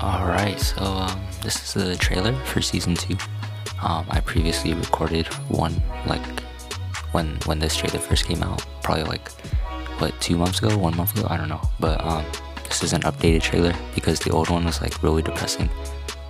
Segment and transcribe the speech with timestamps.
[0.00, 3.16] Alright, so um, this is the trailer for season two.
[3.82, 6.24] Um, I previously recorded one like
[7.10, 9.28] when when this trailer first came out, probably like
[9.98, 11.60] what two months ago, one month ago, I don't know.
[11.80, 12.24] But um,
[12.62, 15.68] this is an updated trailer because the old one was like really depressing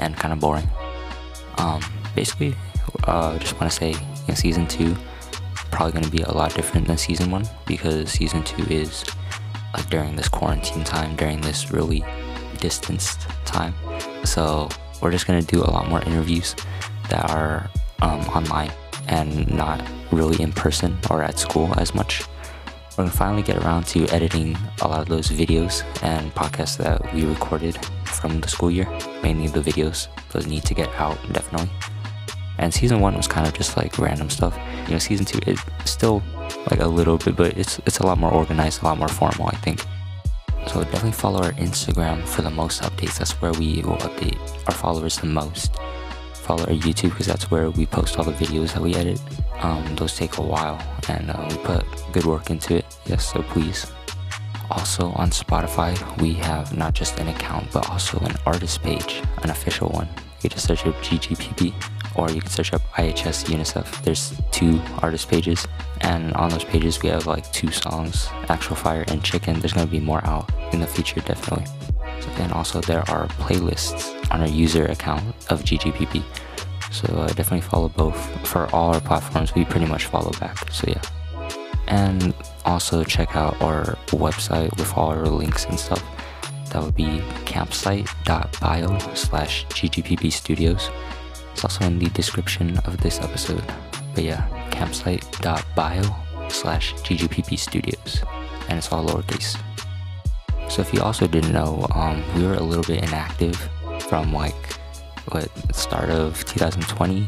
[0.00, 0.68] and kind of boring.
[1.58, 1.82] Um,
[2.14, 2.54] basically,
[3.04, 3.94] uh, just want to say
[4.26, 4.96] in season two,
[5.70, 9.04] probably going to be a lot different than season one because season two is
[9.74, 12.02] like during this quarantine time, during this really
[12.60, 13.74] distanced time.
[14.24, 14.68] So
[15.00, 16.54] we're just gonna do a lot more interviews
[17.08, 17.68] that are
[18.02, 18.72] um, online
[19.08, 22.22] and not really in person or at school as much.
[22.90, 27.14] We're gonna finally get around to editing a lot of those videos and podcasts that
[27.14, 28.86] we recorded from the school year,
[29.22, 30.08] mainly the videos.
[30.32, 31.70] Those need to get out definitely.
[32.58, 34.58] And season one was kind of just like random stuff.
[34.86, 36.22] You know, season two is still
[36.70, 39.46] like a little bit, but it's it's a lot more organized, a lot more formal,
[39.46, 39.80] I think.
[40.70, 43.18] So definitely follow our Instagram for the most updates.
[43.18, 44.38] That's where we will update
[44.68, 45.74] our followers the most.
[46.32, 49.20] Follow our YouTube because that's where we post all the videos that we edit.
[49.58, 52.86] Um, those take a while and uh, we put good work into it.
[53.06, 53.90] Yes, so please.
[54.70, 59.50] Also on Spotify, we have not just an account but also an artist page, an
[59.50, 60.08] official one.
[60.42, 61.74] You just search up GGPP
[62.20, 64.04] or you can search up IHS UNICEF.
[64.04, 65.66] There's two artist pages,
[66.02, 69.58] and on those pages we have like two songs, Actual Fire and Chicken.
[69.58, 71.66] There's gonna be more out in the future, definitely.
[72.36, 76.22] And also there are playlists on our user account of GGPP.
[76.90, 78.18] So uh, definitely follow both.
[78.46, 80.70] For all our platforms, we pretty much follow back.
[80.70, 81.02] So yeah.
[81.86, 82.34] And
[82.64, 86.02] also check out our website with all our links and stuff.
[86.70, 90.90] That would be campsite.bio slash ggpp studios.
[91.52, 93.64] It's also in the description of this episode.
[94.14, 96.02] But yeah, campsite.bio
[96.48, 98.22] slash ggpp studios.
[98.68, 99.58] And it's all lowercase.
[100.70, 103.56] So if you also didn't know, um, we were a little bit inactive
[104.02, 104.54] from like
[105.30, 107.26] what start of 2020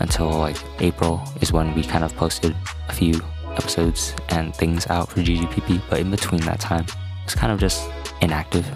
[0.00, 2.56] until like April is when we kind of posted
[2.88, 3.20] a few
[3.56, 5.82] episodes and things out for GGPP.
[5.90, 6.86] But in between that time,
[7.24, 7.88] it's kind of just
[8.22, 8.66] inactive.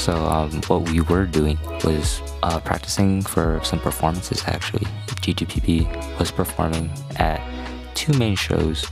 [0.00, 4.42] So um, what we were doing was uh, practicing for some performances.
[4.46, 4.86] Actually,
[5.20, 7.38] GGPP was performing at
[7.94, 8.86] two main shows.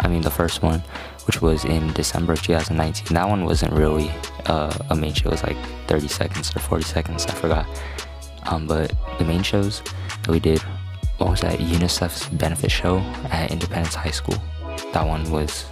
[0.00, 0.80] I mean, the first one,
[1.26, 3.14] which was in December of 2019.
[3.14, 4.10] That one wasn't really
[4.46, 5.28] uh, a main show.
[5.28, 7.26] It was like 30 seconds or 40 seconds.
[7.26, 7.66] I forgot.
[8.46, 9.82] Um, but the main shows
[10.22, 10.60] that we did,
[11.18, 11.58] what was that?
[11.58, 14.38] UNICEF's benefit show at Independence High School.
[14.94, 15.66] That one was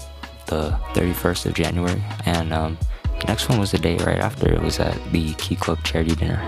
[0.48, 2.76] the 31st of January, and um,
[3.26, 4.52] next one was the day right after.
[4.52, 6.40] It was at the Key Club charity dinner.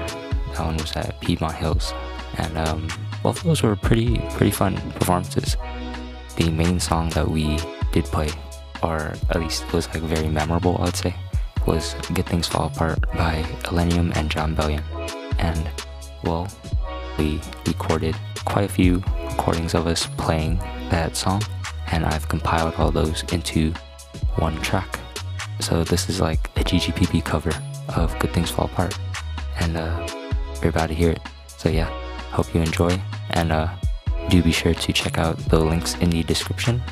[0.54, 1.92] That one was at Piedmont Hills,
[2.36, 2.88] and um,
[3.22, 5.56] both of those were pretty pretty fun performances.
[6.36, 7.58] The main song that we
[7.92, 8.30] did play,
[8.82, 11.14] or at least was like very memorable, I would say,
[11.66, 14.82] was "Good Things Fall Apart" by Illenium and Jon Bellion,
[15.38, 15.68] and
[16.24, 16.48] well,
[17.18, 20.58] we recorded quite a few recordings of us playing
[20.90, 21.42] that song,
[21.92, 23.72] and I've compiled all those into
[24.36, 24.97] one track.
[25.60, 27.52] So this is like a GGPP cover
[27.96, 28.98] of Good Things Fall Apart,
[29.60, 30.06] and uh,
[30.60, 31.20] you're about to hear it.
[31.46, 31.88] So yeah,
[32.30, 33.68] hope you enjoy, and uh,
[34.28, 36.82] do be sure to check out the links in the description.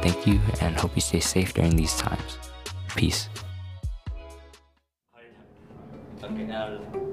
[0.00, 2.38] Thank you, and hope you stay safe during these times.
[2.96, 3.28] Peace.
[6.22, 7.07] Okay.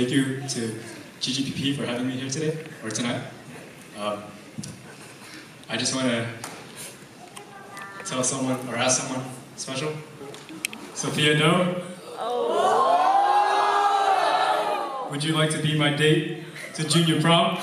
[0.00, 0.80] Thank you to
[1.20, 3.20] GGPP for having me here today or tonight.
[3.98, 4.22] Um,
[5.68, 6.26] I just want to
[8.06, 9.22] tell someone or ask someone
[9.56, 9.92] special.
[10.94, 11.82] Sophia, no.
[15.10, 16.44] Would you like to be my date
[16.76, 17.58] to junior prom?